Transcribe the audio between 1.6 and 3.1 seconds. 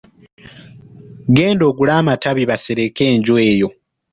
ogule amabaati basereke